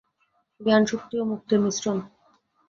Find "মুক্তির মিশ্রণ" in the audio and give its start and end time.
1.31-1.97